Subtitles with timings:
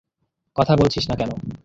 [0.55, 1.31] কথা বলছিস না কেন?